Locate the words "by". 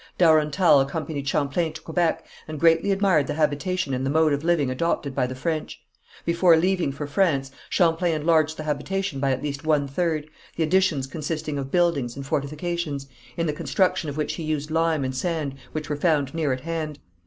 5.13-5.27, 9.19-9.29